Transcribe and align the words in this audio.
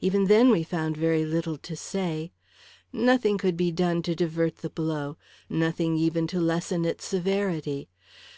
Even 0.00 0.24
then, 0.24 0.48
we 0.48 0.62
found 0.62 0.96
very 0.96 1.26
little 1.26 1.58
to 1.58 1.76
say. 1.76 2.32
Nothing 2.94 3.36
could 3.36 3.58
be 3.58 3.70
done 3.70 4.00
to 4.04 4.14
divert 4.14 4.56
the 4.62 4.70
blow; 4.70 5.18
nothing 5.50 5.98
even 5.98 6.26
to 6.28 6.40
lessen 6.40 6.86
its 6.86 7.04
severity. 7.04 7.90